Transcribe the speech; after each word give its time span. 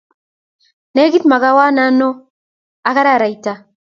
Negit 0.95 1.23
makawanno 1.27 2.09
ak 2.87 2.95
araraita 3.01 3.53